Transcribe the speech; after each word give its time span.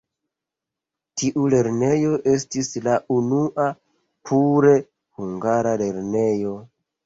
Tiu 1.21 1.43
lernejo 1.55 2.15
estis 2.33 2.71
la 2.89 2.97
unua 3.19 3.69
pure 4.33 4.75
hungara 4.83 5.79
lernejo. 5.87 6.61